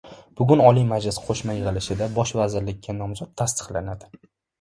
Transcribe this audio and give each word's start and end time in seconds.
Bugun 0.39 0.61
Oliy 0.67 0.85
majlis 0.91 1.19
qo‘shma 1.25 1.53
yig‘ilishida 1.57 2.07
bosh 2.15 2.31
vazirlikka 2.39 2.97
nomzod 3.03 3.31
tasdiqlanadi 3.43 4.11